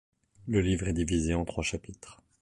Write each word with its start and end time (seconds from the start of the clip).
Le 0.47 0.61
livre 0.61 0.87
est 0.87 0.93
divisé 0.93 1.35
en 1.35 1.45
trois 1.45 1.63
chapitres. 1.63 2.23